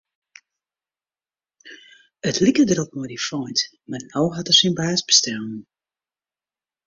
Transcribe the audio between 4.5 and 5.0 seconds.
er syn